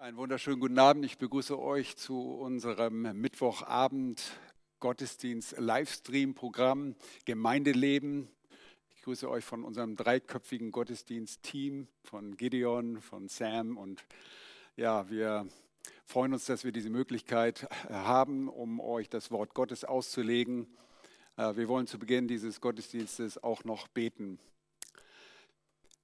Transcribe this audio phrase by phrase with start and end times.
[0.00, 1.04] Einen wunderschönen guten Abend.
[1.04, 4.32] Ich begrüße euch zu unserem Mittwochabend
[4.78, 6.94] Gottesdienst Livestream Programm
[7.26, 8.26] Gemeindeleben.
[8.96, 14.02] Ich grüße euch von unserem dreiköpfigen Gottesdienst-Team von Gideon, von Sam und
[14.74, 15.46] ja, wir
[16.06, 20.66] freuen uns, dass wir diese Möglichkeit haben, um euch das Wort Gottes auszulegen.
[21.36, 24.38] Äh, wir wollen zu Beginn dieses Gottesdienstes auch noch beten.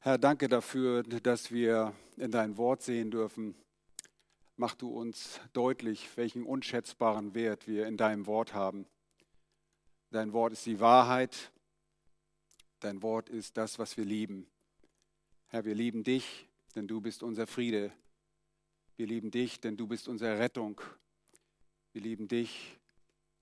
[0.01, 3.55] Herr, danke dafür, dass wir in dein Wort sehen dürfen
[4.57, 8.87] mach du uns deutlich, welchen unschätzbaren Wert wir in deinem Wort haben.
[10.11, 11.53] Dein Wort ist die Wahrheit.
[12.81, 14.47] Dein Wort ist das, was wir lieben.
[15.49, 17.93] Herr, wir lieben dich, denn du bist unser Friede.
[18.97, 20.81] Wir lieben dich, denn du bist unsere Rettung.
[21.93, 22.79] Wir lieben dich,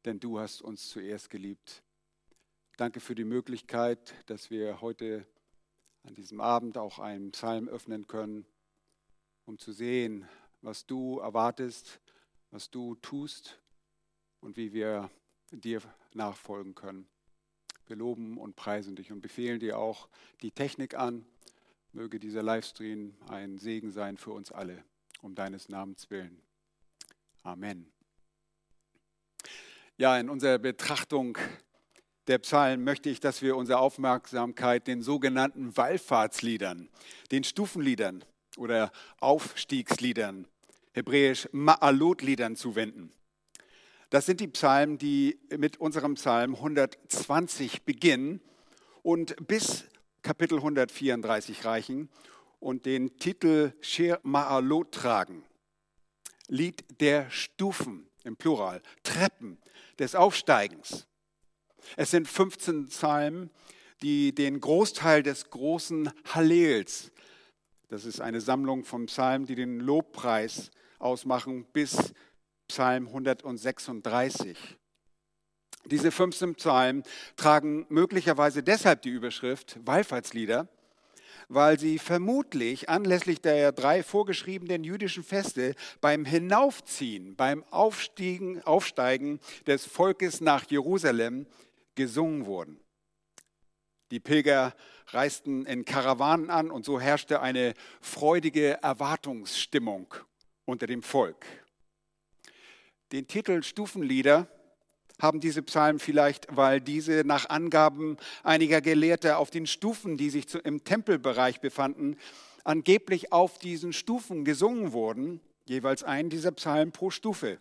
[0.05, 1.83] denn du hast uns zuerst geliebt.
[2.77, 5.27] Danke für die Möglichkeit, dass wir heute
[6.03, 8.47] an diesem Abend auch einen Psalm öffnen können,
[9.45, 10.29] um zu sehen,
[10.65, 12.01] was du erwartest,
[12.51, 13.61] was du tust
[14.41, 15.11] und wie wir
[15.51, 15.83] dir
[16.15, 17.07] nachfolgen können.
[17.87, 20.09] Wir loben und preisen dich und befehlen dir auch
[20.41, 21.27] die Technik an.
[21.93, 24.83] Möge dieser Livestream ein Segen sein für uns alle,
[25.21, 26.41] um deines Namens willen.
[27.43, 27.93] Amen.
[29.99, 31.37] Ja, in unserer Betrachtung
[32.27, 36.89] der Psalmen möchte ich, dass wir unsere Aufmerksamkeit den sogenannten Wallfahrtsliedern,
[37.31, 38.25] den Stufenliedern
[38.57, 40.49] oder Aufstiegsliedern
[40.95, 43.13] hebräisch Ma'alot-Liedern zuwenden.
[44.11, 48.41] Das sind die Psalmen, die mit unserem Psalm 120 beginnen
[49.03, 49.85] und bis
[50.23, 52.09] Kapitel 134 reichen
[52.61, 55.45] und den Titel Shir Ma'alot tragen.
[56.49, 59.59] Lied der Stufen im Plural, Treppen
[59.99, 61.07] des Aufsteigens.
[61.97, 63.51] Es sind 15 Psalmen,
[64.01, 67.11] die den Großteil des großen Hallels,
[67.89, 70.71] das ist eine Sammlung von Psalmen, die den Lobpreis
[71.05, 72.15] ausmachen bis
[72.67, 74.57] Psalm 136.
[75.87, 77.03] Diese 15 Psalmen
[77.37, 80.67] tragen möglicherweise deshalb die Überschrift Wallfahrtslieder,
[81.49, 89.85] weil sie vermutlich anlässlich der drei vorgeschriebenen jüdischen Feste beim Hinaufziehen, beim Aufstiegen, Aufsteigen des
[89.85, 91.47] Volkes nach Jerusalem
[91.97, 92.81] gesungen wurden.
[94.11, 94.75] Die Pilger
[95.09, 100.15] reisten in Karawanen an und so herrschte eine freudige Erwartungsstimmung
[100.65, 101.45] unter dem Volk.
[103.13, 104.49] Den Titel Stufenlieder
[105.21, 110.53] haben diese Psalmen vielleicht, weil diese nach Angaben einiger Gelehrter auf den Stufen, die sich
[110.65, 112.17] im Tempelbereich befanden,
[112.65, 117.59] angeblich auf diesen Stufen gesungen wurden, jeweils ein dieser Psalmen pro Stufe.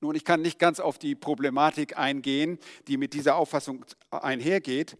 [0.00, 4.96] Nun, ich kann nicht ganz auf die Problematik eingehen, die mit dieser Auffassung einhergeht,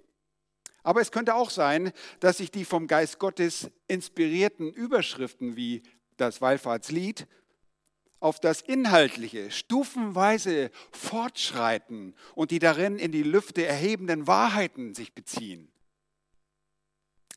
[0.82, 5.82] aber es könnte auch sein, dass sich die vom Geist Gottes inspirierten Überschriften wie
[6.20, 7.26] das Wallfahrtslied,
[8.20, 15.70] auf das inhaltliche, stufenweise Fortschreiten und die darin in die Lüfte erhebenden Wahrheiten sich beziehen.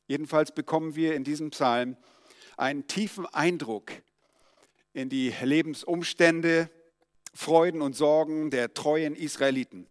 [0.08, 1.98] Jedenfalls bekommen wir in diesem Psalm
[2.58, 3.92] einen tiefen Eindruck
[4.94, 6.70] in die Lebensumstände,
[7.34, 9.88] Freuden und Sorgen der treuen Israeliten.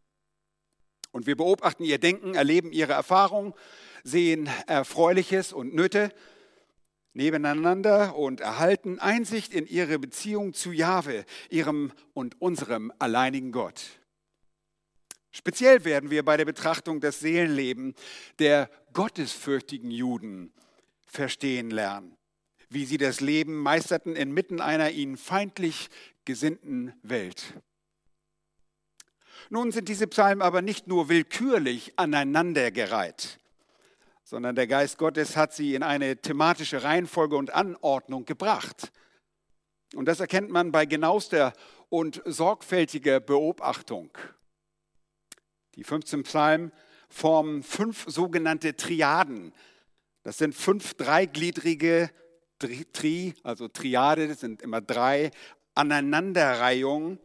[1.13, 3.55] Und wir beobachten ihr Denken, erleben ihre Erfahrung,
[4.05, 6.13] sehen Erfreuliches und Nöte
[7.13, 13.83] nebeneinander und erhalten Einsicht in ihre Beziehung zu Jahwe, ihrem und unserem alleinigen Gott.
[15.33, 17.97] Speziell werden wir bei der Betrachtung des Seelenlebens
[18.39, 20.53] der gottesfürchtigen Juden
[21.07, 22.17] verstehen lernen,
[22.69, 25.89] wie sie das Leben meisterten inmitten einer ihnen feindlich
[26.25, 27.55] gesinnten Welt.
[29.51, 33.40] Nun sind diese Psalmen aber nicht nur willkürlich aneinandergereiht
[34.31, 38.93] sondern der Geist Gottes hat sie in eine thematische Reihenfolge und Anordnung gebracht.
[39.97, 41.53] Und das erkennt man bei genauester
[41.89, 44.17] und sorgfältiger Beobachtung.
[45.75, 46.71] Die 15 Psalmen
[47.09, 49.53] formen fünf sogenannte Triaden.
[50.23, 52.13] Das sind fünf dreigliedrige
[52.93, 55.33] Tri, also Triade, das sind immer drei
[55.75, 57.19] Aneinanderreihungen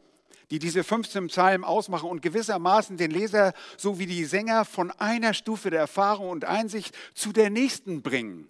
[0.51, 5.33] die diese 15 Psalmen ausmachen und gewissermaßen den Leser so wie die Sänger von einer
[5.33, 8.47] Stufe der Erfahrung und Einsicht zu der nächsten bringen.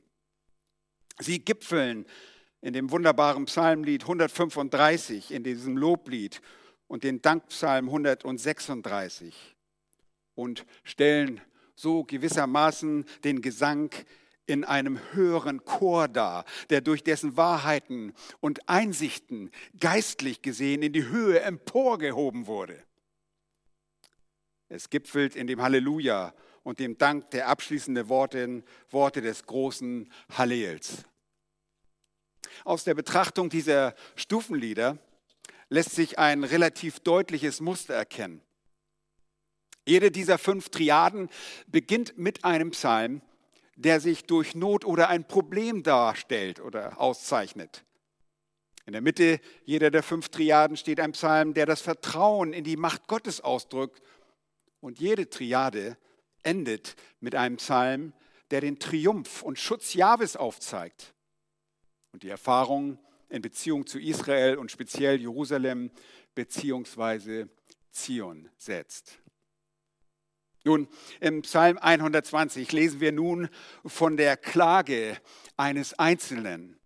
[1.20, 2.06] Sie gipfeln
[2.62, 6.42] in dem wunderbaren Psalmlied 135, in diesem Loblied
[6.88, 9.56] und den Dankpsalm 136
[10.34, 11.42] und stellen
[11.76, 13.92] so gewissermaßen den Gesang
[14.48, 21.08] in einem höheren Chor dar, der durch dessen Wahrheiten und Einsichten geistlich gesehen in die
[21.08, 22.82] Höhe emporgehoben wurde.
[24.70, 26.34] Es gipfelt in dem Halleluja
[26.64, 31.04] und dem Dank der abschließenden Worte, Worte des großen Hallels.
[32.64, 34.98] Aus der Betrachtung dieser Stufenlieder
[35.70, 38.42] lässt sich ein relativ deutliches Muster erkennen.
[39.88, 41.30] Jede dieser fünf Triaden
[41.68, 43.22] beginnt mit einem Psalm,
[43.76, 47.84] der sich durch Not oder ein Problem darstellt oder auszeichnet.
[48.86, 52.78] In der Mitte jeder der fünf Triaden steht ein Psalm, der das Vertrauen in die
[52.78, 54.02] Macht Gottes ausdrückt.
[54.80, 55.98] Und jede Triade
[56.44, 58.14] endet mit einem Psalm,
[58.52, 61.16] der den Triumph und Schutz Jahwes aufzeigt
[62.12, 63.00] und die Erfahrung
[63.30, 65.90] in Beziehung zu Israel und speziell Jerusalem
[66.36, 67.48] bzw.
[67.92, 69.20] Zion setzt.
[70.68, 70.88] Nun,
[71.20, 73.50] im Psalm 120 lesen wir nun
[73.86, 75.16] von der Klage
[75.58, 76.80] eines Einzelnen,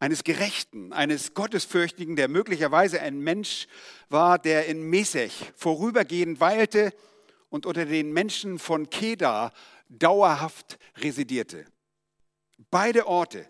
[0.00, 3.68] eines Gerechten, eines Gottesfürchtigen, der möglicherweise ein Mensch
[4.08, 6.92] war, der in Mesech vorübergehend weilte
[7.48, 9.52] und unter den Menschen von Kedar
[9.88, 11.64] dauerhaft residierte.
[12.72, 13.48] Beide Orte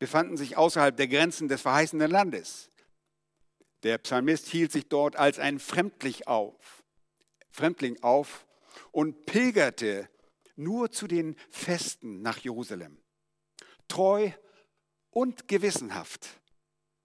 [0.00, 2.68] befanden sich außerhalb der Grenzen des verheißenen Landes.
[3.84, 6.82] Der Psalmist hielt sich dort als ein Fremdling auf,
[7.52, 8.47] Fremdling auf
[8.90, 10.08] und pilgerte
[10.56, 12.98] nur zu den Festen nach Jerusalem.
[13.86, 14.30] Treu
[15.10, 16.28] und gewissenhaft.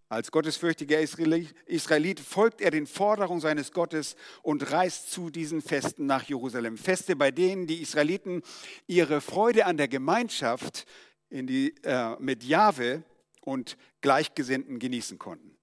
[0.10, 6.24] Als gottesfürchtiger Israelit folgt er den Forderungen seines Gottes und reist zu diesen Festen nach
[6.24, 6.78] Jerusalem.
[6.78, 8.44] Feste, bei denen die Israeliten
[8.86, 10.86] ihre Freude an der Gemeinschaft
[11.32, 13.04] die, äh, mit Jahwe
[13.42, 15.58] und Gleichgesinnten genießen konnten.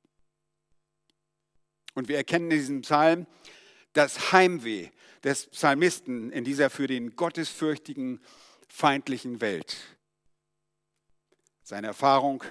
[1.94, 3.26] Und wir erkennen in diesem Psalm
[3.92, 4.90] das Heimweh
[5.24, 8.20] des Psalmisten in dieser für den gottesfürchtigen,
[8.68, 9.76] feindlichen Welt.
[11.62, 12.42] Seine Erfahrung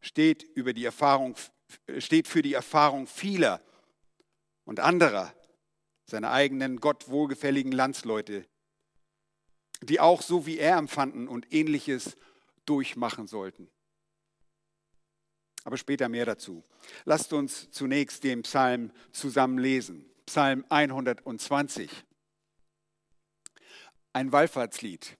[0.00, 1.34] steht, über die Erfahrung,
[1.98, 3.60] steht für die Erfahrung vieler
[4.64, 5.34] und anderer,
[6.04, 8.46] seiner eigenen Gott wohlgefälligen Landsleute,
[9.82, 12.16] die auch so wie er empfanden und ähnliches
[12.64, 13.68] durchmachen sollten.
[15.64, 16.64] Aber später mehr dazu.
[17.04, 20.08] Lasst uns zunächst den Psalm zusammen lesen.
[20.26, 21.90] Psalm 120.
[24.12, 25.16] Ein Wallfahrtslied.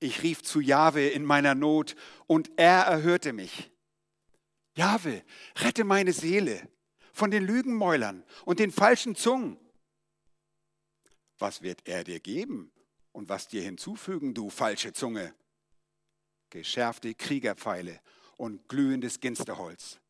[0.00, 1.94] Ich rief zu Jahwe in meiner Not
[2.26, 3.70] und er erhörte mich.
[4.76, 5.24] Jahwe,
[5.56, 6.68] rette meine Seele
[7.12, 9.58] von den Lügenmäulern und den falschen Zungen.
[11.38, 12.72] Was wird er dir geben
[13.12, 15.34] und was dir hinzufügen, du falsche Zunge?
[16.50, 18.00] Geschärfte Kriegerpfeile
[18.36, 20.00] und glühendes Ginsterholz.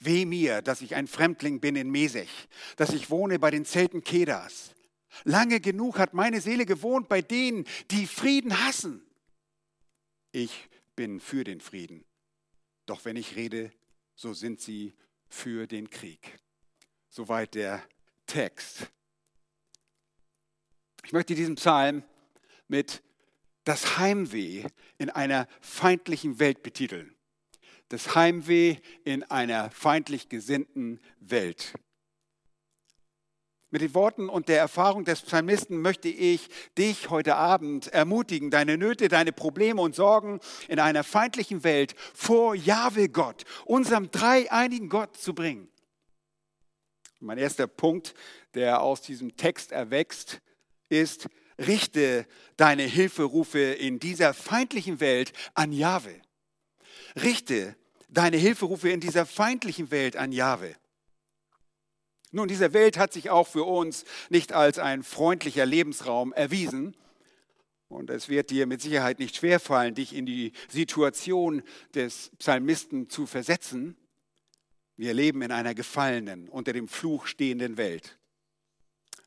[0.00, 4.02] Weh mir, dass ich ein Fremdling bin in Mesech, dass ich wohne bei den Zelten
[4.02, 4.74] Kedas.
[5.24, 9.02] Lange genug hat meine Seele gewohnt bei denen, die Frieden hassen.
[10.32, 12.04] Ich bin für den Frieden.
[12.86, 13.72] Doch wenn ich rede,
[14.14, 14.94] so sind sie
[15.28, 16.38] für den Krieg.
[17.08, 17.82] Soweit der
[18.26, 18.90] Text.
[21.04, 22.02] Ich möchte diesen Psalm
[22.68, 23.02] mit
[23.64, 24.66] das Heimweh
[24.98, 27.14] in einer feindlichen Welt betiteln
[27.88, 31.74] das Heimweh in einer feindlich gesinnten Welt.
[33.70, 36.48] Mit den Worten und der Erfahrung des Psalmisten möchte ich
[36.78, 42.54] dich heute Abend ermutigen, deine Nöte, deine Probleme und Sorgen in einer feindlichen Welt vor
[42.54, 45.68] Jahwe Gott, unserem dreieinigen Gott zu bringen.
[47.20, 48.14] Mein erster Punkt,
[48.54, 50.40] der aus diesem Text erwächst,
[50.88, 52.26] ist, richte
[52.56, 56.14] deine Hilferufe in dieser feindlichen Welt an Jahwe.
[57.22, 57.76] Richte
[58.08, 60.74] deine Hilferufe in dieser feindlichen Welt an Jahwe.
[62.30, 66.94] Nun, diese Welt hat sich auch für uns nicht als ein freundlicher Lebensraum erwiesen.
[67.88, 71.62] Und es wird dir mit Sicherheit nicht schwerfallen, dich in die Situation
[71.94, 73.96] des Psalmisten zu versetzen.
[74.96, 78.18] Wir leben in einer gefallenen, unter dem Fluch stehenden Welt.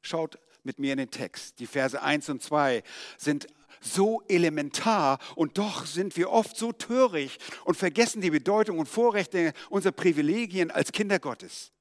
[0.03, 1.59] Schaut mit mir in den Text.
[1.59, 2.83] Die Verse 1 und 2
[3.17, 3.47] sind
[3.81, 9.53] so elementar und doch sind wir oft so töricht und vergessen die Bedeutung und Vorrechte
[9.69, 11.71] unserer Privilegien als Kinder Gottes.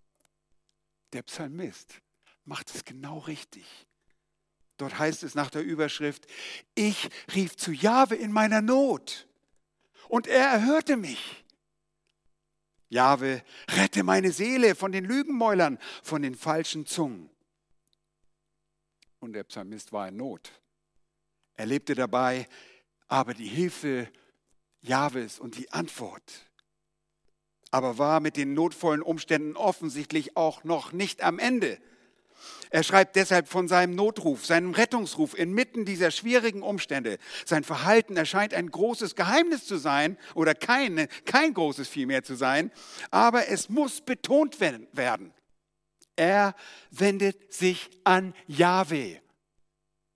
[1.13, 2.01] Der Psalmist
[2.45, 3.65] macht es genau richtig.
[4.79, 6.27] Dort heißt es nach der Überschrift,
[6.75, 9.29] ich rief zu Jahwe in meiner Not
[10.09, 11.45] und er erhörte mich.
[12.89, 17.31] Jahwe, rette meine Seele von den Lügenmäulern, von den falschen Zungen.
[19.21, 20.60] Und der Psalmist war in Not.
[21.61, 22.49] Er lebte dabei
[23.07, 24.09] aber die Hilfe
[24.81, 26.51] Jahwes und die Antwort.
[27.71, 31.79] Aber war mit den notvollen Umständen offensichtlich auch noch nicht am Ende.
[32.71, 37.19] Er schreibt deshalb von seinem Notruf, seinem Rettungsruf inmitten dieser schwierigen Umstände.
[37.45, 42.73] Sein Verhalten erscheint ein großes Geheimnis zu sein oder kein, kein großes vielmehr zu sein,
[43.11, 45.35] aber es muss betont werden.
[46.17, 46.55] Er
[46.91, 49.19] wendet sich an Yahweh.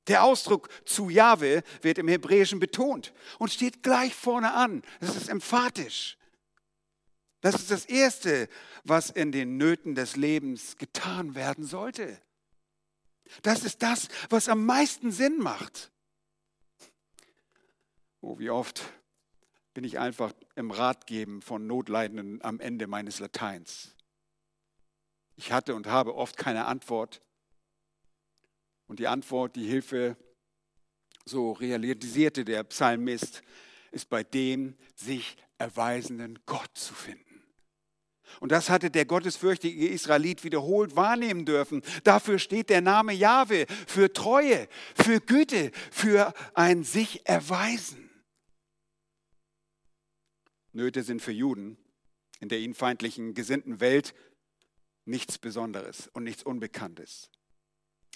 [0.06, 4.82] Der Ausdruck zu Jahwe wird im Hebräischen betont und steht gleich vorne an.
[5.00, 6.18] Das ist emphatisch.
[7.40, 8.48] Das ist das Erste,
[8.84, 12.20] was in den Nöten des Lebens getan werden sollte.
[13.42, 15.90] Das ist das, was am meisten Sinn macht.
[18.20, 18.82] Oh, wie oft
[19.74, 23.94] bin ich einfach im Ratgeben von Notleidenden am Ende meines Lateins.
[25.36, 27.20] Ich hatte und habe oft keine Antwort.
[28.86, 30.16] Und die Antwort, die Hilfe,
[31.24, 33.42] so realisierte der Psalmist,
[33.90, 37.42] ist bei dem sich erweisenden Gott zu finden.
[38.40, 41.82] Und das hatte der gottesfürchtige Israelit wiederholt wahrnehmen dürfen.
[42.02, 48.10] Dafür steht der Name Jahwe für Treue, für Güte, für ein sich erweisen.
[50.72, 51.78] Nöte sind für Juden
[52.44, 54.14] in der ihnen feindlichen gesinnten Welt
[55.06, 57.30] nichts Besonderes und nichts Unbekanntes.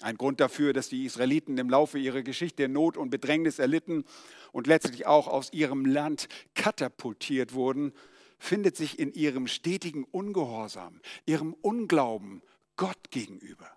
[0.01, 4.05] Ein Grund dafür, dass die Israeliten im Laufe ihrer Geschichte Not und Bedrängnis erlitten
[4.51, 7.93] und letztlich auch aus ihrem Land katapultiert wurden,
[8.37, 12.41] findet sich in ihrem stetigen Ungehorsam, ihrem Unglauben
[12.77, 13.69] Gott gegenüber.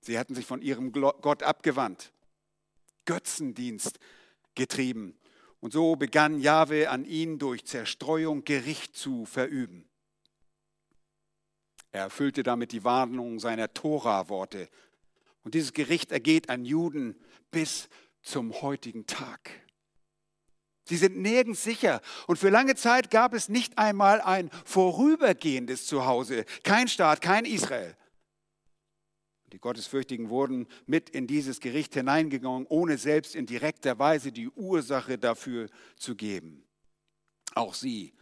[0.00, 2.12] Sie hatten sich von ihrem Gott abgewandt,
[3.06, 3.98] Götzendienst
[4.54, 5.16] getrieben.
[5.60, 9.88] Und so begann Jahwe an ihnen durch Zerstreuung Gericht zu verüben.
[11.90, 14.68] Er erfüllte damit die Warnung seiner Tora-Worte.
[15.46, 17.14] Und dieses Gericht ergeht an Juden
[17.52, 17.88] bis
[18.20, 19.52] zum heutigen Tag.
[20.82, 22.00] Sie sind nirgends sicher.
[22.26, 26.46] Und für lange Zeit gab es nicht einmal ein vorübergehendes Zuhause.
[26.64, 27.96] Kein Staat, kein Israel.
[29.52, 35.16] Die Gottesfürchtigen wurden mit in dieses Gericht hineingegangen, ohne selbst in direkter Weise die Ursache
[35.16, 36.66] dafür zu geben.
[37.54, 38.14] Auch sie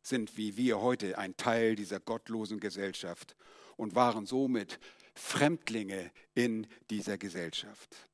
[0.00, 3.34] sind wie wir heute ein Teil dieser gottlosen Gesellschaft
[3.76, 4.78] und waren somit
[5.14, 8.08] Fremdlinge in dieser Gesellschaft.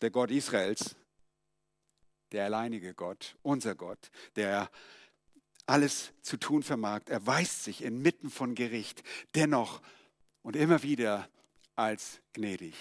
[0.00, 0.96] Der Gott Israels
[2.32, 4.70] der alleinige Gott, unser Gott, der
[5.66, 9.02] alles zu tun vermag, erweist sich inmitten von Gericht
[9.34, 9.82] dennoch
[10.42, 11.28] und immer wieder
[11.74, 12.74] als gnädig.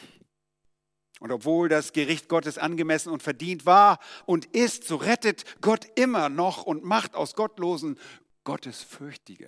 [1.20, 6.30] Und obwohl das Gericht Gottes angemessen und verdient war und ist, so rettet Gott immer
[6.30, 8.00] noch und macht aus Gottlosen
[8.44, 9.48] Gottesfürchtige.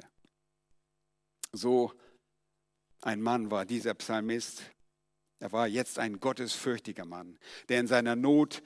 [1.52, 1.94] So
[3.02, 4.64] ein Mann war dieser Psalmist.
[5.40, 7.40] Er war jetzt ein gottesfürchtiger Mann,
[7.70, 8.62] der in seiner Not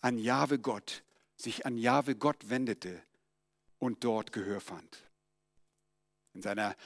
[0.00, 1.02] an Jahwe Gott,
[1.36, 3.02] sich an Jahwe Gott wendete
[3.78, 5.02] und dort Gehör fand.
[6.34, 6.76] In seiner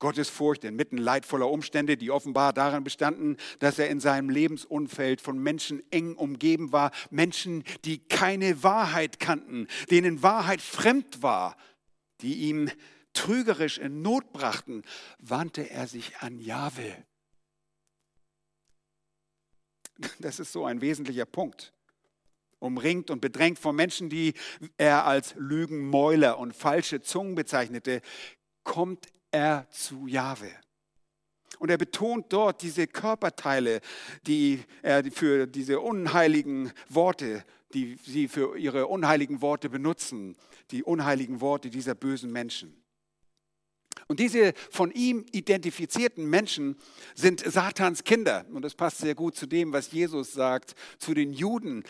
[0.00, 5.82] Gottesfurcht inmitten leidvoller Umstände, die offenbar darin bestanden, dass er in seinem Lebensumfeld von Menschen
[5.92, 11.56] eng umgeben war, Menschen, die keine Wahrheit kannten, denen Wahrheit fremd war,
[12.20, 12.70] die ihm
[13.14, 14.82] trügerisch in Not brachten,
[15.18, 16.94] wandte er sich an Jahwe.
[20.18, 21.72] Das ist so ein wesentlicher Punkt
[22.64, 24.32] umringt und bedrängt von Menschen, die
[24.78, 28.00] er als Lügenmäuler und falsche Zungen bezeichnete,
[28.64, 30.50] kommt er zu Jahwe.
[31.58, 33.80] Und er betont dort diese Körperteile,
[34.26, 37.44] die er für diese unheiligen Worte,
[37.74, 40.36] die sie für ihre unheiligen Worte benutzen,
[40.70, 42.83] die unheiligen Worte dieser bösen Menschen.
[44.06, 46.76] Und diese von ihm identifizierten Menschen
[47.14, 48.44] sind Satans Kinder.
[48.52, 51.84] Und das passt sehr gut zu dem, was Jesus sagt zu den Juden,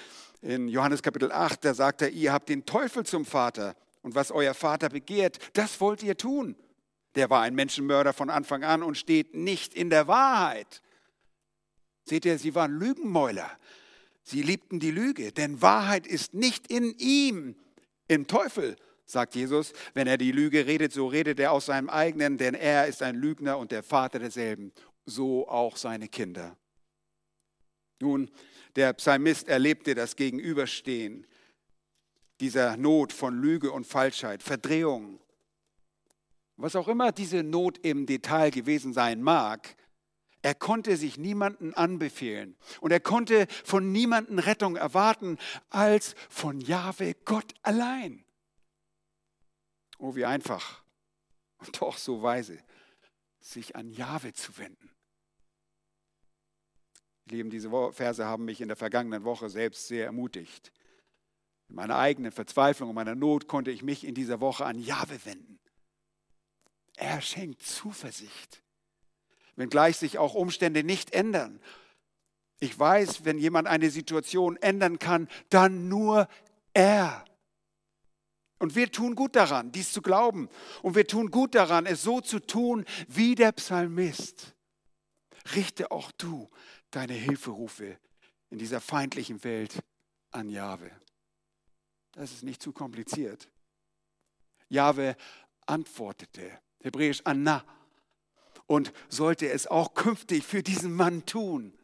[0.45, 4.31] in Johannes Kapitel 8, da sagt er, ihr habt den Teufel zum Vater und was
[4.31, 6.55] euer Vater begehrt, das wollt ihr tun.
[7.15, 10.83] Der war ein Menschenmörder von Anfang an und steht nicht in der Wahrheit.
[12.05, 13.51] Seht ihr, sie waren Lügenmäuler.
[14.23, 17.57] Sie liebten die Lüge, denn Wahrheit ist nicht in ihm,
[18.09, 19.73] im Teufel, sagt Jesus.
[19.93, 23.17] Wenn er die Lüge redet, so redet er aus seinem eigenen, denn er ist ein
[23.17, 24.73] Lügner und der Vater derselben,
[25.07, 26.57] so auch seine Kinder.
[28.01, 28.31] Nun,
[28.77, 31.27] der Psalmist erlebte das Gegenüberstehen
[32.41, 35.21] dieser Not von Lüge und Falschheit, Verdrehung.
[36.57, 39.77] Was auch immer diese Not im Detail gewesen sein mag,
[40.43, 45.39] er konnte sich niemanden anbefehlen und er konnte von niemanden Rettung erwarten
[45.71, 48.25] als von Jahwe Gott allein.
[50.05, 50.83] Oh, wie einfach
[51.57, 52.59] und doch so weise,
[53.41, 54.91] sich an Jahwe zu wenden.
[57.25, 60.73] Lieben, diese Verse haben mich in der vergangenen Woche selbst sehr ermutigt.
[61.71, 65.25] In meiner eigenen Verzweiflung und meiner Not konnte ich mich in dieser Woche an Jahwe
[65.25, 65.59] wenden.
[66.97, 68.63] Er schenkt Zuversicht,
[69.57, 71.63] wenngleich sich auch Umstände nicht ändern.
[72.61, 76.29] Ich weiß, wenn jemand eine Situation ändern kann, dann nur
[76.75, 77.25] er.
[78.65, 80.49] Und wir tun gut daran, dies zu glauben.
[80.81, 84.55] Und wir tun gut daran, es so zu tun wie der Psalmist.
[85.55, 86.49] Richte auch du
[86.91, 87.99] deine Hilferufe
[88.49, 89.81] in dieser feindlichen Welt
[90.31, 90.91] an Jahwe.
[92.13, 93.51] Das ist nicht zu kompliziert.
[94.71, 95.15] Jahwe
[95.67, 97.67] antwortete, hebräisch Anna,
[98.65, 101.75] und sollte es auch künftig für diesen Mann tun.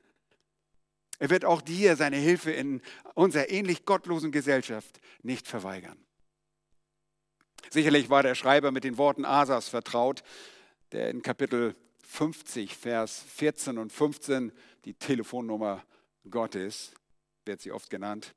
[1.18, 2.80] Er wird auch dir seine Hilfe in
[3.12, 6.02] unserer ähnlich gottlosen Gesellschaft nicht verweigern.
[7.72, 10.24] Sicherlich war der Schreiber mit den Worten Asas vertraut,
[10.90, 14.52] der in Kapitel 50, Vers 14 und 15
[14.84, 15.84] die Telefonnummer
[16.28, 16.92] Gottes,
[17.44, 18.34] wird sie oft genannt,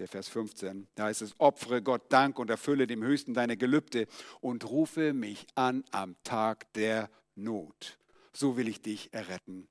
[0.00, 0.88] der Vers 15.
[0.96, 4.08] Da heißt es, opfere Gott Dank und erfülle dem Höchsten deine Gelübde
[4.40, 7.98] und rufe mich an am Tag der Not.
[8.32, 9.68] So will ich dich erretten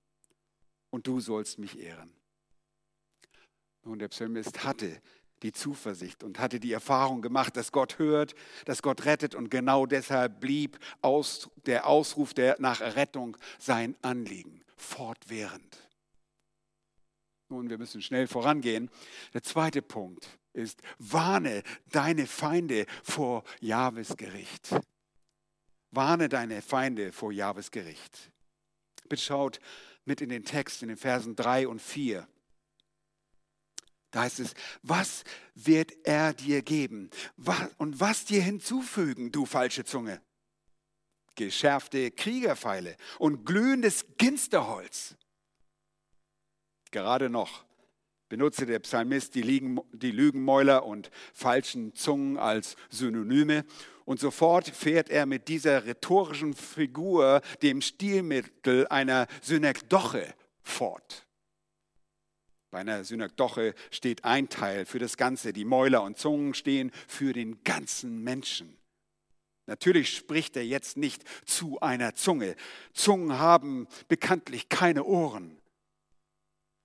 [0.90, 2.16] und du sollst mich ehren.
[3.84, 5.02] Nun, der Psalmist hatte
[5.44, 9.86] die Zuversicht und hatte die Erfahrung gemacht, dass Gott hört, dass Gott rettet und genau
[9.86, 15.89] deshalb blieb aus, der Ausruf der, nach Errettung sein Anliegen fortwährend.
[17.50, 18.89] Nun, wir müssen schnell vorangehen.
[19.34, 24.75] Der zweite Punkt ist, warne deine Feinde vor Jahwes Gericht.
[25.92, 28.32] Warne deine Feinde vor Jahwes Gericht.
[29.08, 29.60] Bitte schaut
[30.06, 32.27] mit in den Text in den Versen 3 und 4.
[34.15, 37.10] Da heißt es, was wird er dir geben?
[37.77, 40.22] Und was dir hinzufügen, du falsche Zunge?
[41.36, 45.15] Geschärfte Kriegerpfeile und glühendes Ginsterholz.
[46.91, 47.65] Gerade noch
[48.29, 53.65] benutze der Psalmist die, Lügenmäuler und falschen Zungen als Synonyme.
[54.05, 61.25] Und sofort fährt er mit dieser rhetorischen Figur dem Stilmittel einer Synekdoche fort.
[62.75, 65.53] Bei einer Synekdoche steht ein Teil für das Ganze.
[65.53, 68.75] Die Mäuler und Zungen stehen für den ganzen Menschen.
[69.65, 72.58] Natürlich spricht er jetzt nicht zu einer Zunge.
[72.91, 75.58] Zungen haben bekanntlich keine Ohren.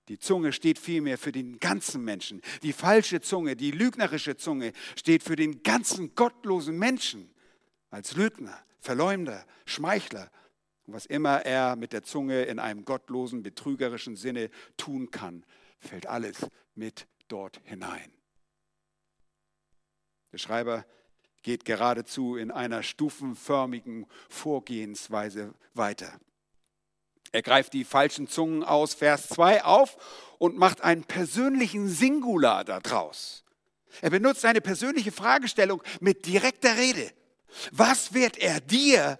[0.07, 2.41] Die Zunge steht vielmehr für den ganzen Menschen.
[2.63, 7.29] Die falsche Zunge, die lügnerische Zunge steht für den ganzen gottlosen Menschen.
[7.89, 10.31] Als Lügner, Verleumder, Schmeichler
[10.85, 15.43] und was immer er mit der Zunge in einem gottlosen, betrügerischen Sinne tun kann,
[15.81, 16.37] fällt alles
[16.75, 18.11] mit dort hinein.
[20.31, 20.85] Der Schreiber
[21.43, 26.19] geht geradezu in einer stufenförmigen Vorgehensweise weiter.
[27.31, 29.97] Er greift die falschen Zungen aus Vers 2 auf
[30.37, 33.43] und macht einen persönlichen Singular daraus.
[34.01, 37.11] Er benutzt eine persönliche Fragestellung mit direkter Rede.
[37.71, 39.19] Was wird er dir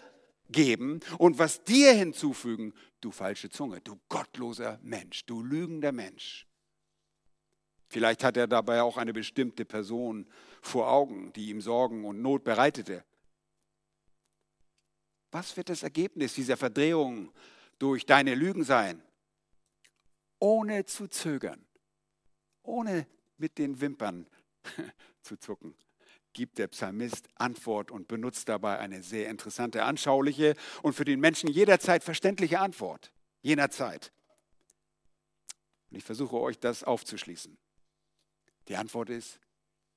[0.49, 6.47] geben und was dir hinzufügen, du falsche Zunge, du gottloser Mensch, du lügender Mensch?
[7.91, 10.25] Vielleicht hat er dabei auch eine bestimmte Person
[10.61, 13.03] vor Augen, die ihm Sorgen und Not bereitete.
[15.29, 17.33] Was wird das Ergebnis dieser Verdrehung
[17.79, 19.03] durch deine Lügen sein,
[20.39, 21.65] ohne zu zögern,
[22.63, 24.25] ohne mit den Wimpern
[25.21, 25.75] zu zucken,
[26.31, 31.49] gibt der Psalmist Antwort und benutzt dabei eine sehr interessante, anschauliche und für den Menschen
[31.49, 34.13] jederzeit verständliche Antwort, jener Zeit.
[35.89, 37.57] Und ich versuche euch das aufzuschließen.
[38.67, 39.39] Die Antwort ist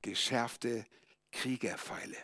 [0.02, 0.86] geschärfte
[1.32, 2.16] Kriegerpfeile.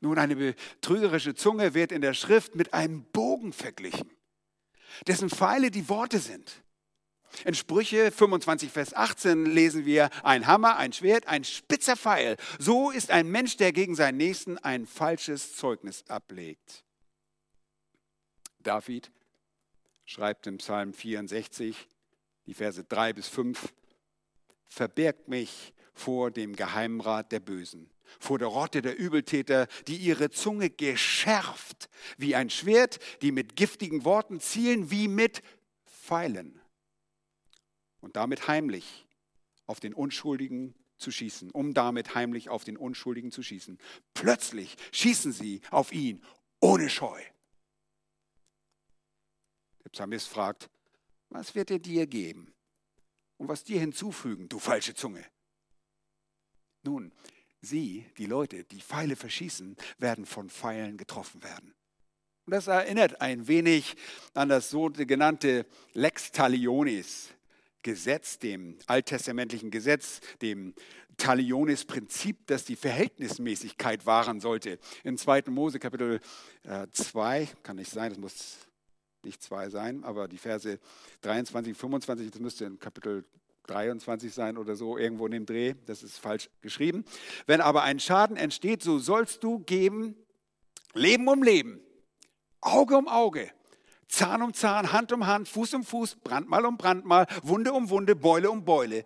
[0.00, 4.10] Nun, eine betrügerische Zunge wird in der Schrift mit einem Bogen verglichen
[5.06, 6.62] dessen Pfeile die Worte sind.
[7.44, 12.36] In Sprüche 25, Vers 18 lesen wir, ein Hammer, ein Schwert, ein spitzer Pfeil.
[12.58, 16.84] So ist ein Mensch, der gegen seinen Nächsten ein falsches Zeugnis ablegt.
[18.58, 19.12] David
[20.04, 21.76] schreibt im Psalm 64,
[22.46, 23.72] die Verse 3 bis 5,
[24.70, 30.70] Verbergt mich vor dem Geheimrat der Bösen vor der Rotte der Übeltäter, die ihre Zunge
[30.70, 35.42] geschärft wie ein Schwert, die mit giftigen Worten zielen wie mit
[35.84, 36.60] Pfeilen
[38.00, 39.06] und damit heimlich
[39.66, 43.78] auf den Unschuldigen zu schießen, um damit heimlich auf den Unschuldigen zu schießen.
[44.14, 46.22] Plötzlich schießen sie auf ihn
[46.60, 47.20] ohne Scheu.
[49.84, 50.68] Der Psalmist fragt,
[51.30, 52.52] was wird er dir geben
[53.40, 55.24] und was dir hinzufügen, du falsche Zunge?
[56.82, 57.10] Nun,
[57.62, 61.74] Sie, die Leute, die Pfeile verschießen, werden von Pfeilen getroffen werden.
[62.44, 63.96] Und das erinnert ein wenig
[64.34, 67.30] an das sogenannte Lex Talionis
[67.82, 70.74] Gesetz, dem alttestamentlichen Gesetz, dem
[71.16, 74.78] Talionis-Prinzip, das die Verhältnismäßigkeit wahren sollte.
[75.02, 75.44] In 2.
[75.46, 76.20] Mose Kapitel
[76.92, 78.58] 2, äh, kann nicht sein, das muss
[79.24, 80.78] nicht 2 sein, aber die Verse
[81.22, 83.24] 23, 25, das müsste in Kapitel
[83.66, 87.04] 23 sein oder so, irgendwo in dem Dreh, das ist falsch geschrieben.
[87.46, 90.16] Wenn aber ein Schaden entsteht, so sollst du geben
[90.92, 91.80] Leben um Leben,
[92.60, 93.50] Auge um Auge,
[94.08, 98.16] Zahn um Zahn, Hand um Hand, Fuß um Fuß, Brandmal um Brandmal, Wunde um Wunde,
[98.16, 99.04] Beule um Beule.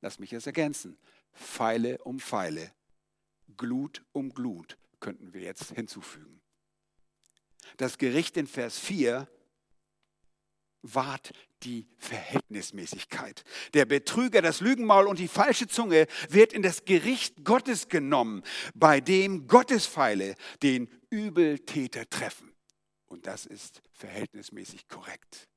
[0.00, 0.98] lass mich es ergänzen,
[1.32, 2.72] Pfeile um Pfeile,
[3.56, 6.39] Glut um Glut könnten wir jetzt hinzufügen.
[7.76, 9.28] Das Gericht in Vers 4
[10.82, 13.44] wahrt die Verhältnismäßigkeit.
[13.74, 18.42] Der Betrüger, das Lügenmaul und die falsche Zunge wird in das Gericht Gottes genommen,
[18.74, 22.52] bei dem Gottes Pfeile den Übeltäter treffen.
[23.06, 25.48] Und das ist verhältnismäßig korrekt.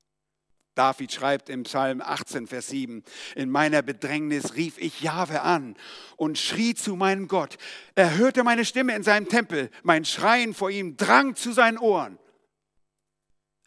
[0.76, 3.04] David schreibt im Psalm 18, Vers 7,
[3.36, 5.76] in meiner Bedrängnis rief ich Jahwe an
[6.18, 7.58] und schrie zu meinem Gott.
[7.96, 12.18] Er hörte meine Stimme in seinem Tempel, mein Schreien vor ihm drang zu seinen Ohren.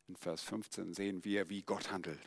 [0.09, 2.21] In Vers 15 sehen wir, wie Gott handelt.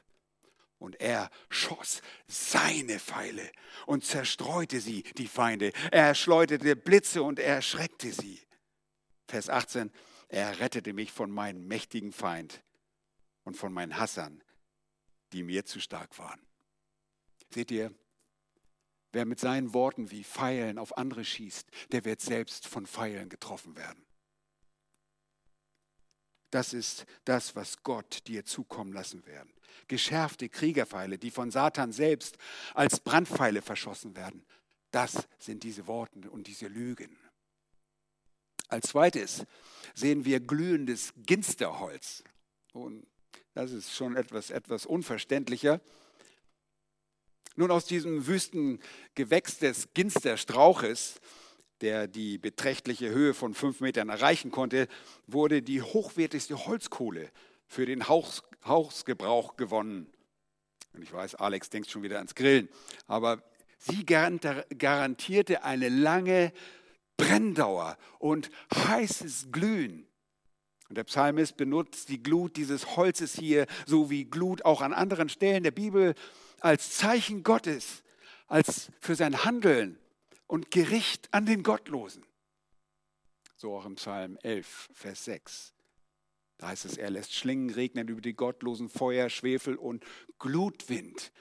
[0.78, 3.52] Und er schoss seine Pfeile
[3.86, 5.74] und zerstreute sie, die Feinde.
[5.92, 8.39] Er schleuderte Blitze und er erschreckte sie.
[9.28, 9.92] Vers 18,
[10.30, 12.63] er rettete mich von meinem mächtigen Feind
[13.44, 14.42] und von meinen Hassern,
[15.34, 16.42] die mir zu stark waren.
[17.52, 17.94] Seht ihr,
[19.12, 23.76] wer mit seinen Worten wie Pfeilen auf andere schießt, der wird selbst von Pfeilen getroffen
[23.76, 24.06] werden.
[26.52, 29.54] Das ist das, was Gott dir zukommen lassen werden.
[29.88, 32.38] Geschärfte Kriegerpfeile, die von Satan selbst
[32.74, 34.46] als Brandpfeile verschossen werden.
[34.92, 37.15] Das sind diese Worte und diese Lügen.
[38.68, 39.46] Als zweites
[39.94, 42.24] sehen wir glühendes Ginsterholz.
[42.72, 43.06] Und
[43.53, 45.81] das ist schon etwas, etwas unverständlicher.
[47.55, 48.79] Nun, aus diesem wüsten
[49.15, 51.19] Gewächs des Ginsterstrauches
[51.81, 54.88] der die beträchtliche Höhe von fünf Metern erreichen konnte,
[55.27, 57.31] wurde die hochwertigste Holzkohle
[57.67, 60.07] für den Haus, Hausgebrauch gewonnen.
[60.93, 62.67] Und ich weiß, Alex denkt schon wieder ans Grillen,
[63.07, 63.43] aber
[63.77, 66.51] sie garantierte eine lange
[67.15, 70.09] Brenndauer und heißes Glühen.
[70.89, 75.30] Und der Psalmist benutzt die Glut dieses Holzes hier, so wie Glut auch an anderen
[75.30, 76.15] Stellen der Bibel,
[76.60, 78.04] als Zeichen Gottes,
[78.47, 79.99] als für sein Handeln
[80.47, 82.25] und Gericht an den Gottlosen.
[83.56, 85.73] So auch im Psalm 11, Vers 6.
[86.58, 90.04] Da heißt es, er lässt Schlingen regnen über die Gottlosen, Feuer, Schwefel und
[90.39, 91.32] Glutwind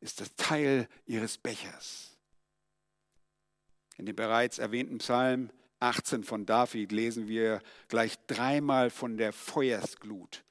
[0.00, 2.16] ist das Teil ihres Bechers.
[3.96, 5.50] In dem bereits erwähnten Psalm
[5.86, 10.44] 18 von David lesen wir gleich dreimal von der Feuersglut.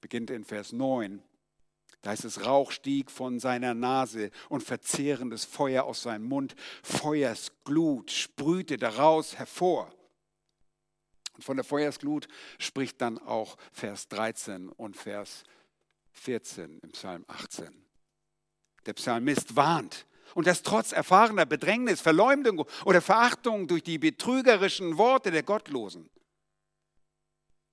[0.00, 1.22] Beginnt in Vers 9
[2.02, 6.56] da heißt es, Rauch stieg von seiner Nase und verzehrendes Feuer aus seinem Mund.
[6.82, 9.94] Feuersglut sprühte daraus hervor.
[11.34, 12.26] Und von der Feuersglut
[12.58, 15.44] spricht dann auch Vers 13 und Vers
[16.10, 17.70] 14 im Psalm 18.
[18.84, 20.04] Der Psalmist warnt.
[20.34, 26.10] Und das trotz erfahrener Bedrängnis, Verleumdung oder Verachtung durch die betrügerischen Worte der Gottlosen.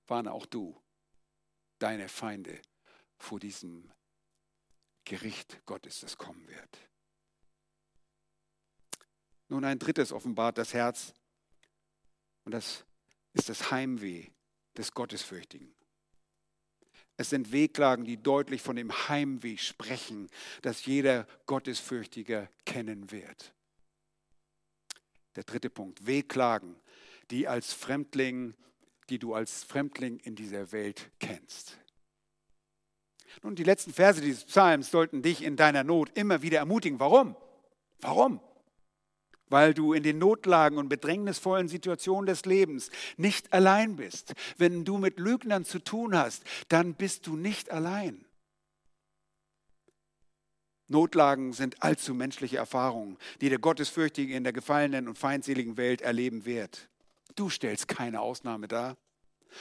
[0.06, 0.80] Warne auch du
[1.78, 2.60] deine Feinde
[3.18, 3.90] vor diesem
[5.04, 6.78] Gericht Gottes, das kommen wird.
[9.48, 11.12] Nun ein drittes offenbart das Herz
[12.44, 12.84] und das
[13.32, 14.28] ist das Heimweh
[14.76, 15.74] des Gottesfürchtigen.
[17.20, 20.30] Es sind Wehklagen, die deutlich von dem Heimweh sprechen,
[20.62, 23.52] das jeder Gottesfürchtiger kennen wird.
[25.36, 26.76] Der dritte Punkt, Wehklagen,
[27.30, 28.54] die als Fremdling,
[29.10, 31.76] die du als Fremdling in dieser Welt kennst.
[33.42, 37.00] Nun, die letzten Verse dieses Psalms sollten dich in deiner Not immer wieder ermutigen.
[37.00, 37.36] Warum?
[37.98, 38.40] Warum?
[39.50, 44.32] Weil du in den Notlagen und bedrängnisvollen Situationen des Lebens nicht allein bist.
[44.56, 48.24] Wenn du mit Lügnern zu tun hast, dann bist du nicht allein.
[50.90, 56.44] Notlagen sind allzu menschliche Erfahrungen, die der Gottesfürchtige in der gefallenen und feindseligen Welt erleben
[56.46, 56.88] wird.
[57.36, 58.96] Du stellst keine Ausnahme dar.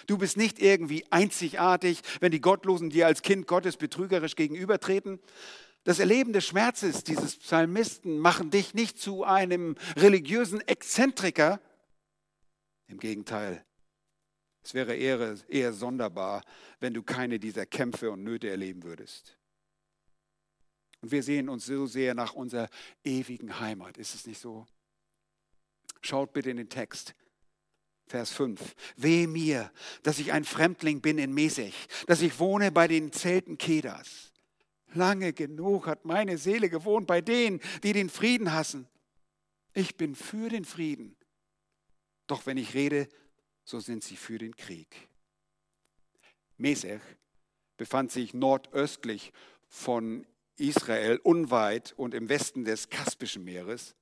[0.08, 5.20] Du bist nicht irgendwie einzigartig, wenn die Gottlosen dir als Kind Gottes betrügerisch gegenübertreten.
[5.90, 11.60] Das Erleben des Schmerzes dieses Psalmisten machen dich nicht zu einem religiösen Exzentriker.
[12.86, 13.66] Im Gegenteil,
[14.62, 16.44] es wäre eher, eher sonderbar,
[16.80, 19.36] wenn du keine dieser Kämpfe und Nöte erleben würdest.
[21.02, 22.70] Und wir sehen uns so sehr nach unserer
[23.04, 23.98] ewigen Heimat.
[23.98, 24.68] Ist es nicht so?
[26.02, 27.16] Schaut bitte in den Text.
[28.06, 28.76] Vers 5.
[28.96, 29.72] Weh mir,
[30.04, 34.29] dass ich ein Fremdling bin in Mesech, dass ich wohne bei den Zelten Kedas.
[34.94, 38.88] Lange genug hat meine Seele gewohnt bei denen, die den Frieden hassen.
[39.74, 41.16] Ich bin für den Frieden.
[42.28, 43.08] Doch wenn ich rede,
[43.64, 45.08] so sind sie für den Krieg.
[46.58, 47.02] Mesech
[47.78, 49.32] befand sich nordöstlich
[49.68, 50.26] von
[50.58, 53.96] Israel, unweit und im Westen des Kaspischen Meeres,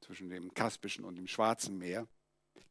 [0.00, 2.06] zwischen dem Kaspischen und dem Schwarzen Meer.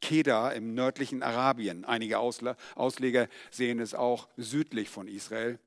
[0.02, 1.84] Kedar im nördlichen Arabien.
[1.84, 5.60] Einige Ausleger sehen es auch südlich von Israel.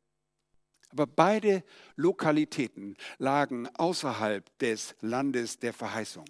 [0.93, 1.65] Aber beide
[1.97, 6.29] Lokalitäten lagen außerhalb des Landes der Verheißung.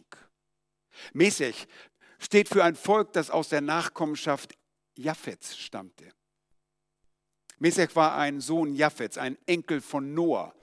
[1.12, 1.66] Mesech
[2.18, 4.54] steht für ein Volk, das aus der Nachkommenschaft
[4.96, 6.12] Japhets stammte.
[7.58, 10.54] Mesech war ein Sohn Japhets, ein Enkel von Noah.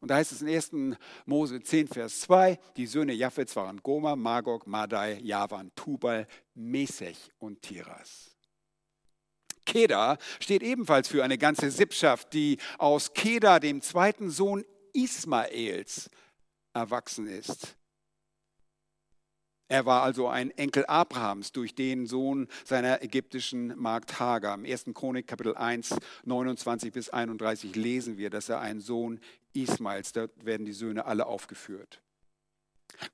[0.00, 0.98] Und da heißt es in 1.
[1.26, 7.62] Mose 10, Vers 2, die Söhne Japhets waren Goma, Magog, Madai, Javan, Tubal, Mesech und
[7.62, 8.31] Tiras.
[9.64, 16.10] Keda steht ebenfalls für eine ganze Sippschaft, die aus Keda, dem zweiten Sohn Ismaels,
[16.74, 17.76] erwachsen ist.
[19.68, 24.54] Er war also ein Enkel Abrahams durch den Sohn seiner ägyptischen Magd Hagar.
[24.56, 24.84] Im 1.
[24.92, 29.18] Chronik Kapitel 1, 29 bis 31 lesen wir, dass er ein Sohn
[29.54, 32.02] Ismaels, dort werden die Söhne alle aufgeführt.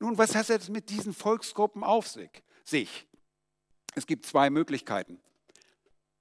[0.00, 3.06] Nun, was hat es mit diesen Volksgruppen auf sich?
[3.94, 5.20] Es gibt zwei Möglichkeiten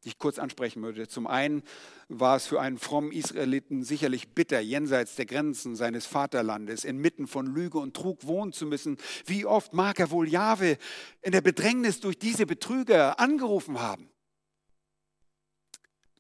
[0.04, 1.08] die ich kurz ansprechen würde.
[1.08, 1.64] Zum einen
[2.08, 7.48] war es für einen frommen Israeliten sicherlich bitter, jenseits der Grenzen seines Vaterlandes, inmitten von
[7.48, 8.98] Lüge und Trug wohnen zu müssen.
[9.26, 10.78] Wie oft mag er wohl Jahwe
[11.22, 14.10] in der Bedrängnis durch diese Betrüger angerufen haben?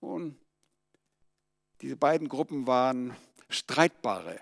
[0.01, 0.37] Nun,
[1.81, 3.15] diese beiden Gruppen waren
[3.49, 4.39] streitbare,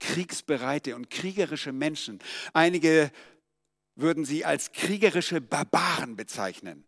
[0.00, 2.20] kriegsbereite und kriegerische Menschen.
[2.52, 3.10] Einige
[3.96, 6.84] würden sie als kriegerische Barbaren bezeichnen.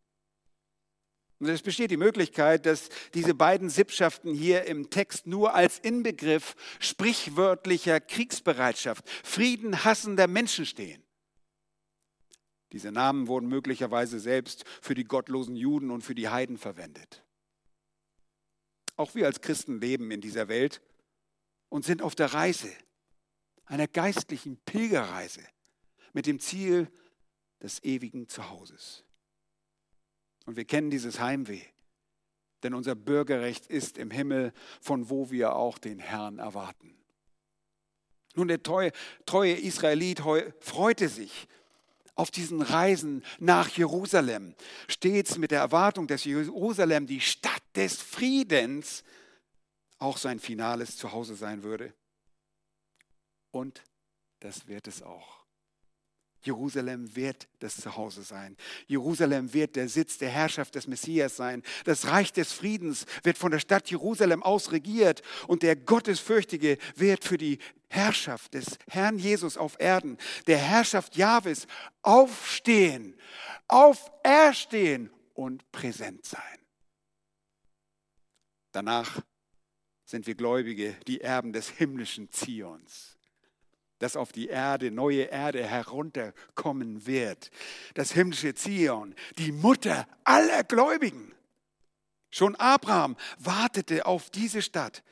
[1.41, 6.57] Und es besteht die Möglichkeit, dass diese beiden Sippschaften hier im Text nur als Inbegriff
[6.81, 11.03] sprichwörtlicher Kriegsbereitschaft, Frieden hassender Menschen stehen.
[12.73, 17.25] Diese Namen wurden möglicherweise selbst für die gottlosen Juden und für die Heiden verwendet.
[18.97, 20.83] Auch wir als Christen leben in dieser Welt
[21.69, 22.71] und sind auf der Reise,
[23.65, 25.43] einer geistlichen Pilgerreise
[26.13, 26.91] mit dem Ziel
[27.63, 29.05] des ewigen Zuhauses.
[30.49, 31.61] Und wir kennen dieses Heimweh.
[32.63, 36.97] Denn unser Bürgerrecht ist im Himmel, von wo wir auch den Herrn erwarten.
[38.35, 38.93] Nun, der treue,
[39.27, 40.23] treue Israelit
[40.61, 41.49] freute sich
[42.15, 44.55] auf diesen Reisen nach Jerusalem,
[44.89, 49.05] stets mit der Erwartung, dass Jerusalem, die Stadt des Friedens,
[49.99, 51.93] auch sein finales Zuhause sein würde.
[53.51, 53.83] Und
[54.41, 55.38] das wird es auch.
[56.43, 58.57] Jerusalem wird das Zuhause sein.
[58.87, 61.63] Jerusalem wird der Sitz der Herrschaft des Messias sein.
[61.85, 67.25] Das Reich des Friedens wird von der Stadt Jerusalem aus regiert und der Gottesfürchtige wird
[67.25, 71.67] für die Herrschaft des Herrn Jesus auf Erden, der Herrschaft Jahwes
[72.03, 73.17] aufstehen,
[73.67, 76.43] auferstehen und präsent sein.
[78.73, 79.23] Danach
[80.05, 83.18] sind wir Gläubige, die Erben des himmlischen Zions
[83.99, 87.51] das auf die Erde, neue Erde herunterkommen wird.
[87.95, 91.35] Das himmlische Zion, die Mutter aller Gläubigen.
[92.31, 95.03] Schon Abraham wartete auf diese Stadt,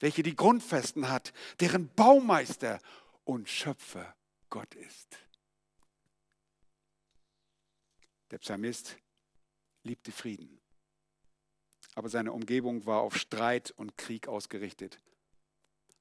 [0.00, 2.80] welche die Grundfesten hat, deren Baumeister
[3.24, 4.14] und Schöpfer
[4.50, 5.18] Gott ist.
[8.30, 8.96] Der Psalmist
[9.84, 10.58] liebte Frieden,
[11.94, 14.98] aber seine Umgebung war auf Streit und Krieg ausgerichtet.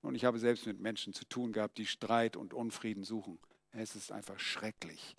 [0.01, 3.39] Und ich habe selbst mit Menschen zu tun gehabt, die Streit und Unfrieden suchen.
[3.71, 5.15] Es ist einfach schrecklich.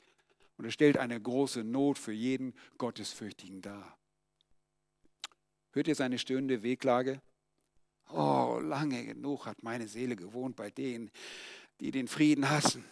[0.57, 3.97] Und es stellt eine große Not für jeden Gottesfürchtigen dar.
[5.73, 7.23] Hört ihr seine stöhnende Wehklage?
[8.11, 11.11] Oh, lange genug hat meine Seele gewohnt bei denen,
[11.81, 12.85] die den Frieden hassen.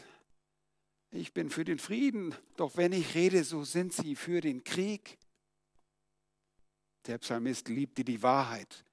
[1.10, 5.18] Ich bin für den Frieden, doch wenn ich rede, so sind sie für den Krieg.
[7.06, 8.84] Der Psalmist liebte die Wahrheit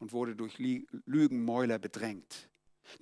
[0.00, 2.48] und wurde durch Lügenmäuler bedrängt.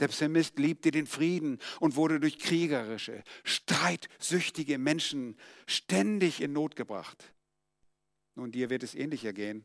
[0.00, 7.32] Der Psalmist liebte den Frieden und wurde durch kriegerische, streitsüchtige Menschen ständig in Not gebracht.
[8.34, 9.64] Nun, dir wird es ähnlicher gehen.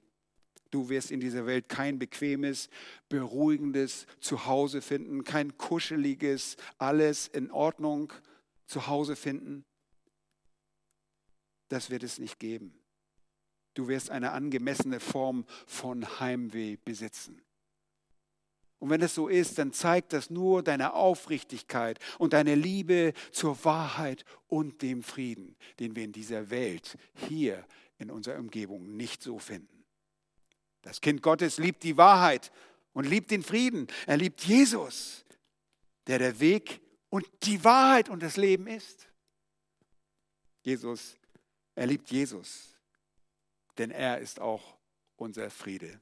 [0.71, 2.69] Du wirst in dieser Welt kein bequemes,
[3.09, 8.13] beruhigendes Zuhause finden, kein kuscheliges, alles in Ordnung
[8.65, 9.65] Zuhause finden.
[11.67, 12.82] Das wird es nicht geben.
[13.73, 17.41] Du wirst eine angemessene Form von Heimweh besitzen.
[18.79, 23.63] Und wenn es so ist, dann zeigt das nur deine Aufrichtigkeit und deine Liebe zur
[23.63, 27.65] Wahrheit und dem Frieden, den wir in dieser Welt, hier
[27.97, 29.85] in unserer Umgebung nicht so finden.
[30.81, 32.51] Das Kind Gottes liebt die Wahrheit
[32.91, 33.87] und liebt den Frieden.
[34.05, 35.23] Er liebt Jesus,
[36.07, 39.07] der der Weg und die Wahrheit und das Leben ist.
[40.61, 41.15] Jesus,
[41.73, 42.72] er liebt Jesus,
[43.77, 44.77] denn er ist auch
[45.15, 45.99] unser Friede.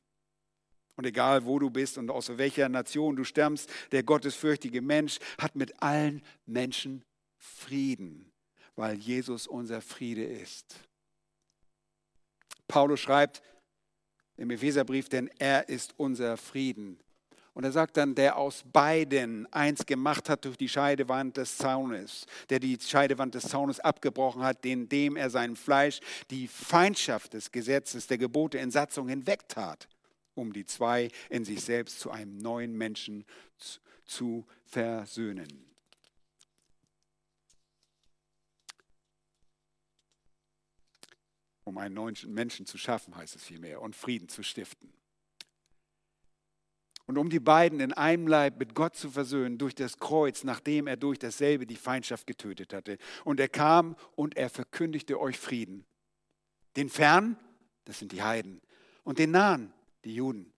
[0.95, 5.55] Und egal, wo du bist und aus welcher Nation du stammst, der gottesfürchtige Mensch hat
[5.55, 7.03] mit allen Menschen
[7.37, 8.31] Frieden,
[8.75, 10.75] weil Jesus unser Friede ist.
[12.67, 13.41] Paulus schreibt
[14.37, 16.99] im Epheserbrief, denn er ist unser Frieden.
[17.53, 22.25] Und er sagt dann, der aus beiden eins gemacht hat durch die Scheidewand des Zaunes,
[22.49, 28.07] der die Scheidewand des Zaunes abgebrochen hat, indem er seinem Fleisch die Feindschaft des Gesetzes,
[28.07, 29.89] der Gebote in Satzung hinwegtat,
[30.33, 33.25] um die zwei in sich selbst zu einem neuen Menschen
[34.05, 35.65] zu versöhnen.
[41.65, 45.00] Um einen neuen Menschen zu schaffen, heißt es vielmehr, und Frieden zu stiften
[47.11, 50.87] und um die beiden in einem Leib mit Gott zu versöhnen durch das Kreuz, nachdem
[50.87, 52.97] er durch dasselbe die Feindschaft getötet hatte.
[53.25, 55.85] Und er kam und er verkündigte euch Frieden.
[56.77, 57.35] Den Fernen,
[57.83, 58.61] das sind die Heiden,
[59.03, 59.73] und den Nahen,
[60.05, 60.53] die Juden.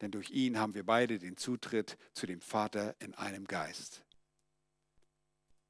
[0.00, 4.02] Denn durch ihn haben wir beide den Zutritt zu dem Vater in einem Geist.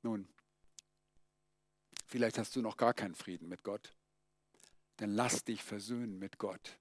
[0.02, 0.28] Nun,
[2.06, 3.92] vielleicht hast du noch gar keinen Frieden mit Gott.
[4.98, 6.78] Dann lass dich versöhnen mit Gott.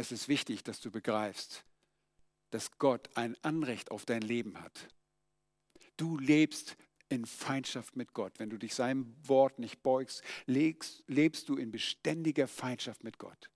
[0.00, 1.62] Es ist wichtig, dass du begreifst,
[2.48, 4.88] dass Gott ein Anrecht auf dein Leben hat.
[5.98, 6.78] Du lebst
[7.10, 8.32] in Feindschaft mit Gott.
[8.38, 13.50] Wenn du dich seinem Wort nicht beugst, lebst, lebst du in beständiger Feindschaft mit Gott.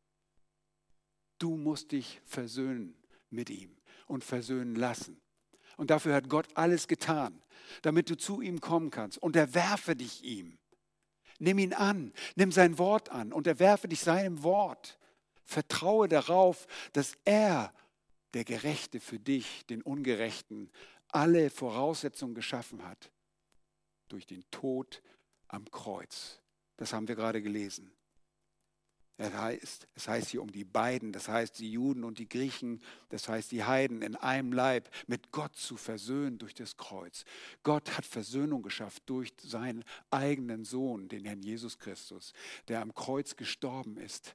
[1.38, 2.94] Du musst dich versöhnen
[3.30, 3.74] mit ihm
[4.06, 5.22] und versöhnen lassen.
[5.78, 7.40] Und dafür hat Gott alles getan,
[7.80, 9.16] damit du zu ihm kommen kannst.
[9.16, 10.58] Unterwerfe dich ihm.
[11.38, 14.98] Nimm ihn an, nimm sein Wort an, unterwerfe dich seinem Wort.
[15.44, 17.72] Vertraue darauf, dass er,
[18.32, 20.70] der Gerechte für dich, den Ungerechten,
[21.08, 23.10] alle Voraussetzungen geschaffen hat
[24.08, 25.02] durch den Tod
[25.48, 26.40] am Kreuz.
[26.76, 27.92] Das haben wir gerade gelesen.
[29.16, 32.82] Es heißt, es heißt hier um die beiden, das heißt die Juden und die Griechen,
[33.10, 37.24] das heißt die Heiden in einem Leib mit Gott zu versöhnen durch das Kreuz.
[37.62, 42.32] Gott hat Versöhnung geschafft durch seinen eigenen Sohn, den Herrn Jesus Christus,
[42.66, 44.34] der am Kreuz gestorben ist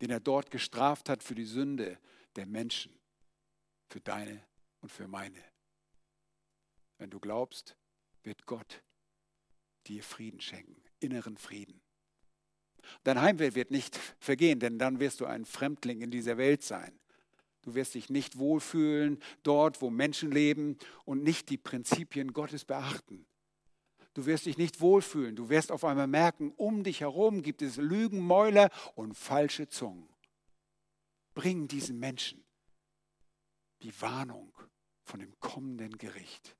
[0.00, 1.98] den er dort gestraft hat für die Sünde
[2.36, 2.92] der Menschen,
[3.88, 4.44] für deine
[4.80, 5.42] und für meine.
[6.98, 7.76] Wenn du glaubst,
[8.22, 8.82] wird Gott
[9.86, 11.80] dir Frieden schenken, inneren Frieden.
[13.02, 16.98] Dein Heimweh wird nicht vergehen, denn dann wirst du ein Fremdling in dieser Welt sein.
[17.62, 20.76] Du wirst dich nicht wohlfühlen dort, wo Menschen leben
[21.06, 23.26] und nicht die Prinzipien Gottes beachten.
[24.14, 25.34] Du wirst dich nicht wohlfühlen.
[25.34, 30.08] Du wirst auf einmal merken, um dich herum gibt es Lügenmäuler und falsche Zungen.
[31.34, 32.44] Bring diesen Menschen
[33.82, 34.52] die Warnung
[35.02, 36.56] von dem kommenden Gericht.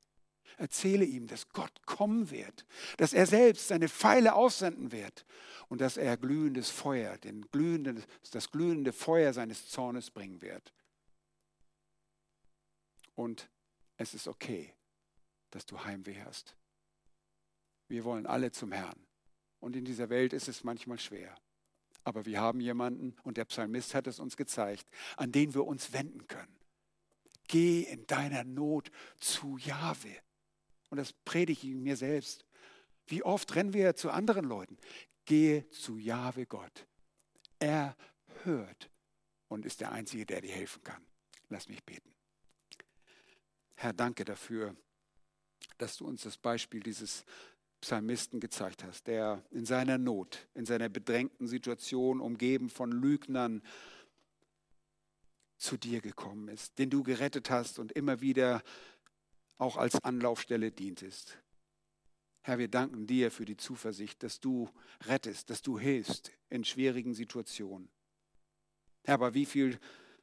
[0.57, 2.65] Erzähle ihm, dass Gott kommen wird,
[2.97, 5.25] dass er selbst seine Pfeile aussenden wird
[5.69, 10.73] und dass er glühendes Feuer, den glühenden, das glühende Feuer seines Zornes bringen wird.
[13.15, 13.49] Und
[13.97, 14.75] es ist okay,
[15.51, 16.57] dass du Heimweh hast.
[17.89, 19.07] Wir wollen alle zum Herrn.
[19.61, 21.35] Und in dieser Welt ist es manchmal schwer.
[22.05, 25.93] Aber wir haben jemanden, und der Psalmist hat es uns gezeigt, an den wir uns
[25.93, 26.55] wenden können.
[27.49, 30.17] Geh in deiner Not zu Jahwe.
[30.91, 32.45] Und das predige ich mir selbst.
[33.07, 34.77] Wie oft rennen wir zu anderen Leuten?
[35.25, 36.87] Gehe zu Jahwe Gott.
[37.59, 37.97] Er
[38.43, 38.91] hört
[39.49, 41.05] und ist der Einzige, der dir helfen kann.
[41.49, 42.15] Lass mich beten.
[43.77, 44.77] Herr, danke dafür,
[45.79, 47.25] dass du uns das Beispiel dieses
[47.85, 53.63] Psalmisten gezeigt hast, der in seiner Not, in seiner bedrängten Situation, umgeben von Lügnern,
[55.59, 58.63] zu dir gekommen ist, den du gerettet hast und immer wieder
[59.59, 61.39] auch als Anlaufstelle dientest.
[62.41, 64.71] Herr, wir danken dir für die Zuversicht, dass du
[65.05, 67.91] rettest, dass du hilfst in schwierigen Situationen.
[69.05, 69.79] Herr, aber wie viel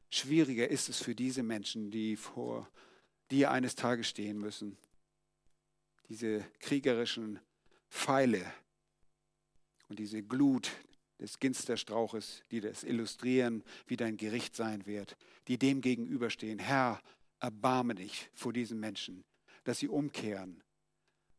[0.09, 2.67] schwieriger ist es für diese Menschen, die vor
[3.29, 4.77] dir eines Tages stehen müssen,
[6.09, 7.39] diese kriegerischen
[7.91, 8.51] Pfeile
[9.89, 10.71] und diese Glut
[11.19, 16.57] des Ginsterstrauches, die das illustrieren, wie dein Gericht sein wird, die dem gegenüberstehen.
[16.57, 16.99] Herr,
[17.39, 19.23] erbarme dich vor diesen Menschen,
[19.63, 20.63] dass sie umkehren,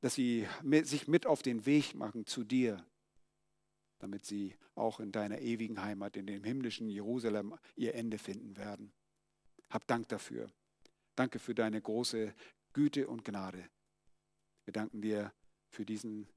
[0.01, 0.47] dass sie
[0.85, 2.85] sich mit auf den Weg machen zu dir,
[3.99, 8.93] damit sie auch in deiner ewigen Heimat, in dem himmlischen Jerusalem, ihr Ende finden werden.
[9.71, 10.53] Hab Dank dafür.
[11.17, 12.35] Danke für deine große
[12.73, 13.69] Güte und Gnade.
[14.65, 15.33] Wir danken dir
[15.69, 16.29] für diesen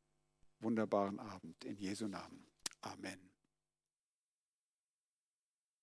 [0.66, 1.64] wunderbaren Abend.
[1.64, 2.44] In Jesu Namen.
[2.82, 3.35] Amen.